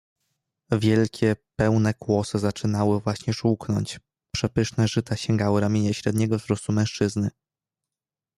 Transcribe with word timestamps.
"Wielkie, 0.71 1.35
pełne 1.59 1.93
kłosy 1.93 2.39
zaczynały 2.39 2.99
właśnie 2.99 3.33
żółknąć, 3.33 3.99
przepyszne 4.35 4.87
żyta 4.87 5.15
sięgały 5.17 5.61
ramienia 5.61 5.93
średniego 5.93 6.37
wzrostu 6.37 6.71
mężczyzny." 6.73 7.29